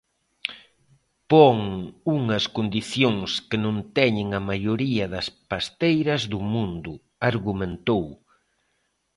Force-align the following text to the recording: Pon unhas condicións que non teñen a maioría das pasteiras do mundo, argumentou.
Pon 1.31 1.57
unhas 2.17 2.45
condicións 2.57 3.29
que 3.49 3.57
non 3.65 3.75
teñen 3.97 4.27
a 4.39 4.41
maioría 4.49 5.05
das 5.13 5.27
pasteiras 5.51 6.21
do 6.31 6.39
mundo, 6.53 6.91
argumentou. 7.31 8.05